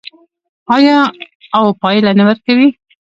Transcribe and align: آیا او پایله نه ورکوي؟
آیا 0.75 0.97
او 1.57 1.65
پایله 1.81 2.11
نه 2.19 2.23
ورکوي؟ 2.29 2.67